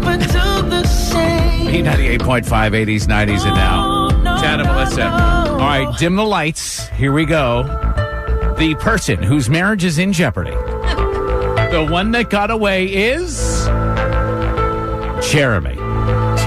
[0.00, 1.66] Never do the same.
[1.84, 4.08] P98.5, 80s, 90s, and now.
[4.10, 5.08] Oh, Chad and Melissa.
[5.10, 6.88] All right, dim the lights.
[6.88, 7.62] Here we go.
[8.58, 10.56] The person whose marriage is in jeopardy.
[11.66, 13.66] The one that got away is
[15.30, 15.76] Jeremy.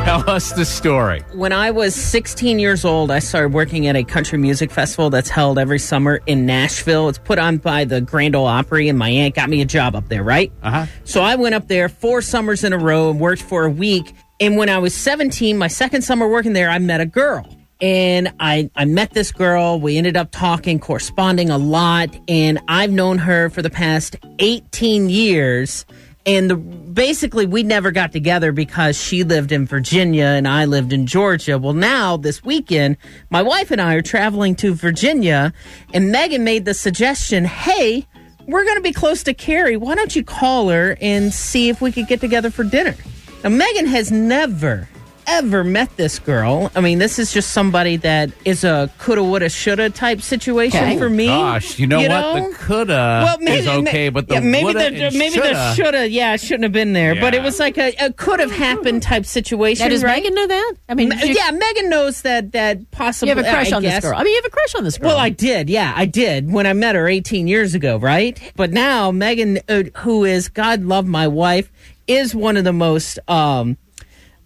[0.05, 1.21] Tell us the story.
[1.33, 5.29] When I was 16 years old, I started working at a country music festival that's
[5.29, 7.09] held every summer in Nashville.
[7.09, 9.95] It's put on by the Grand Ole Opry, and my aunt got me a job
[9.95, 10.51] up there, right?
[10.63, 10.85] Uh huh.
[11.03, 14.13] So I went up there four summers in a row and worked for a week.
[14.39, 17.47] And when I was 17, my second summer working there, I met a girl.
[17.81, 19.79] And I, I met this girl.
[19.79, 22.09] We ended up talking, corresponding a lot.
[22.27, 25.85] And I've known her for the past 18 years.
[26.25, 30.93] And the, basically, we never got together because she lived in Virginia and I lived
[30.93, 31.57] in Georgia.
[31.57, 32.97] Well, now this weekend,
[33.29, 35.53] my wife and I are traveling to Virginia,
[35.93, 38.05] and Megan made the suggestion hey,
[38.47, 39.77] we're going to be close to Carrie.
[39.77, 42.95] Why don't you call her and see if we could get together for dinner?
[43.43, 44.89] Now, Megan has never,
[45.29, 46.71] ever met this girl.
[46.75, 50.97] I mean, this is just somebody that is a coulda, woulda, shoulda type situation Okay.
[50.97, 51.27] for me.
[51.27, 52.07] Gosh, you know what?
[52.09, 52.49] know?
[52.49, 55.53] The coulda well, is okay, but the yeah, maybe the and maybe shoulda.
[55.53, 57.15] the shoulda, yeah, it shouldn't have been there.
[57.15, 59.85] But it was like a, a could have happened type situation.
[59.85, 60.21] Now, does right?
[60.21, 60.73] Megan know that?
[60.89, 63.83] I mean, Me- yeah, Megan knows that that possibly you have a crush I on
[63.83, 64.15] this girl.
[64.15, 65.09] I mean, you have a crush on this girl.
[65.09, 65.69] Well, I did.
[65.69, 68.39] Yeah, I did when I met her 18 years ago, right?
[68.55, 71.71] But now Megan, uh, who is God love my wife,
[72.07, 73.77] is one of the most um,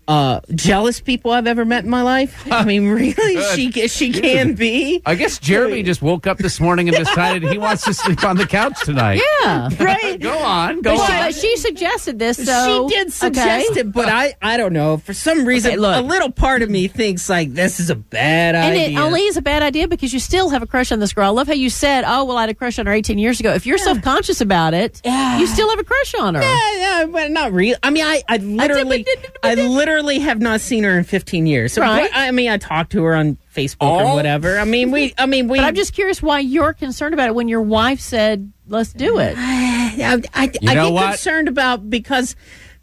[0.08, 2.46] uh, jealous people I've ever met in my life.
[2.52, 5.02] I mean, really, she she can be.
[5.06, 8.38] I guess Jeremy just woke up this morning and decided he wants to sleep on
[8.38, 9.22] the couch tonight.
[9.42, 9.70] yeah.
[9.80, 10.20] Right?
[10.20, 11.20] Go on, go But she, on.
[11.26, 13.80] but she suggested this, so she did suggest okay.
[13.82, 14.98] it, but I, I don't know.
[14.98, 15.98] For some reason, Okay, look.
[15.98, 18.86] a little part of me thinks like this is a bad And idea.
[18.88, 21.14] And it only is a bad idea because you still have a crush on this
[21.14, 21.26] girl.
[21.26, 23.40] I love how you said, "Oh, well, I had a crush on her 18 years
[23.40, 25.40] ago." If you're self conscious about it, Yeah.
[25.40, 26.42] you still have a crush on her.
[26.42, 27.76] Yeah, yeah, but not real.
[27.84, 29.06] I mean, I, I literally,
[29.42, 31.74] I literally have not seen her in 15 years.
[31.74, 32.10] So, Right.
[32.12, 34.12] but, I mean, I talked to her on Facebook Oh.
[34.12, 34.58] or whatever.
[34.58, 35.60] I mean, we, I mean, we.
[35.60, 39.20] But I'm just curious why you're concerned about it when your wife said, "Let's do
[39.20, 41.08] it." I, I, I know get what?
[41.10, 42.36] concerned about because.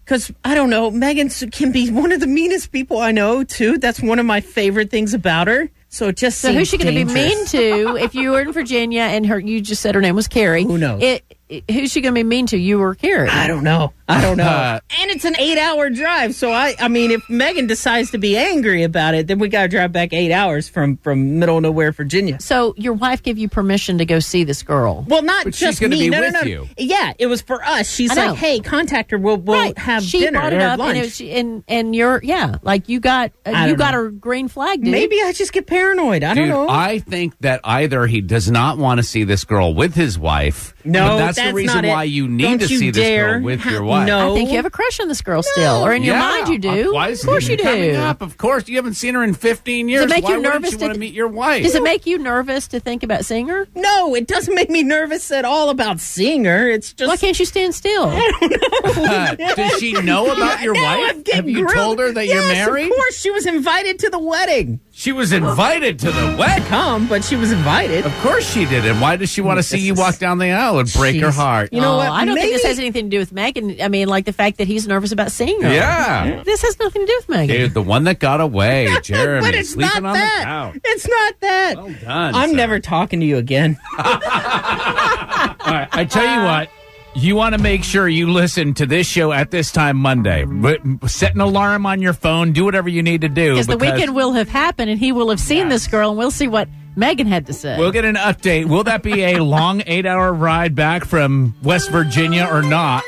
[0.04, 3.78] Because I don't know, Megan can be one of the meanest people I know too.
[3.78, 5.70] That's one of my favorite things about her.
[5.88, 8.40] So it just So seems who's she going to be mean to if you were
[8.40, 9.38] in Virginia and her?
[9.38, 10.64] You just said her name was Carrie.
[10.64, 11.00] Who knows?
[11.00, 11.38] It, it-
[11.70, 12.56] who's she going to be mean to?
[12.58, 13.28] You or Carrie?
[13.28, 13.92] I don't know.
[14.08, 14.44] I don't know.
[14.44, 18.36] Uh, and it's an eight-hour drive, so I, I mean, if Megan decides to be
[18.36, 21.62] angry about it, then we got to drive back eight hours from from middle of
[21.62, 22.40] nowhere, Virginia.
[22.40, 25.04] So your wife gave you permission to go see this girl.
[25.08, 26.02] Well, not But just gonna me.
[26.02, 26.46] be no, with no, no.
[26.46, 26.68] you.
[26.76, 27.88] Yeah, it was for us.
[27.88, 28.26] She's I know.
[28.30, 29.18] like, "Hey, contact her.
[29.18, 31.94] We'll we'll have she dinner brought or it up, lunch." and, it was, and and
[31.94, 34.04] you're yeah, like you got uh, you got know.
[34.04, 34.90] her green flag, dude.
[34.90, 36.24] Maybe I just get paranoid.
[36.24, 36.68] I don't know.
[36.68, 40.74] I think that either he does not want to see this girl with his wife.
[40.84, 43.42] No, but that's, that's the reason why you need Don't to you see this girl
[43.42, 44.06] with ha- your wife.
[44.06, 44.32] no.
[44.32, 46.20] I think you have a crush on this girl still, or in your Yeah.
[46.20, 46.90] mind you do.
[46.90, 47.96] Uh, Why is of course you it coming do.
[47.96, 48.22] Up?
[48.22, 50.02] Of course, you haven't seen her in 15 years.
[50.02, 51.62] Does it make Why you wouldn't nervous You to- want to meet your wife?
[51.62, 53.66] Does it make you nervous to think about seeing her?
[53.74, 56.68] no, it doesn't make me nervous at all about seeing her.
[56.70, 58.10] It's just Why can't you stand still?
[59.00, 61.10] Uh, does she know about your Now wife?
[61.10, 61.74] I'm getting Have you grilled.
[61.74, 62.86] told her that you're Yes, married?
[62.90, 64.80] Of course, she was invited to the wedding.
[64.92, 66.64] She was invited to the wedding.
[66.66, 68.04] Come, but she was invited.
[68.04, 68.84] Of course she did.
[68.86, 71.29] And why does she want to see you walk down the aisle and break her
[71.30, 71.36] Jeez.
[71.36, 71.72] heart?
[71.72, 72.10] You know Oh, what?
[72.10, 73.80] I don't think this has anything to do with Megan.
[73.80, 75.72] I mean, like the fact that he's nervous about seeing her.
[75.72, 76.42] Yeah.
[76.44, 77.56] This has nothing to do with Megan.
[77.56, 80.38] Dude, the one that got away, Jeremy, but it's sleeping not on that.
[80.38, 80.80] the couch.
[80.84, 81.74] It's not that.
[81.76, 82.56] Well done, I'm sir.
[82.56, 83.78] never talking to you again.
[83.98, 86.44] All right, I tell you uh.
[86.44, 86.68] what.
[87.12, 90.44] You want to make sure you listen to this show at this time Monday.
[90.44, 90.80] But
[91.10, 92.52] set an alarm on your phone.
[92.52, 93.54] Do whatever you need to do.
[93.54, 96.30] Because the weekend will have happened and he will have seen this girl and we'll
[96.30, 97.78] see what Megan had to say.
[97.78, 98.66] We'll get an update.
[98.66, 103.04] Will that be a long eight hour ride back from West Virginia or not?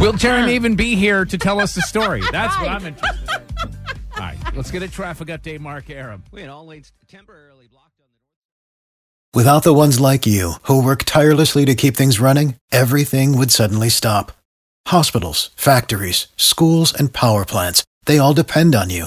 [0.00, 2.22] Will Jeremy even be here to tell us the story?
[2.32, 3.68] That's what I'm interested in.
[4.14, 6.24] All right, let's get a traffic update, Mark Aram.
[6.32, 11.66] Wait, all lanes temporarily blocked on the Without the ones like you, who work tirelessly
[11.66, 14.32] to keep things running, everything would suddenly stop.
[14.86, 19.06] Hospitals, factories, schools, and power plants, they all depend on you.